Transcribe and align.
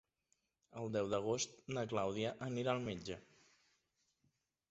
El 0.83 0.87
deu 0.95 1.09
d'agost 1.09 1.59
na 1.77 1.83
Clàudia 1.91 2.33
anirà 2.47 2.73
al 2.75 2.81
metge. 2.87 3.17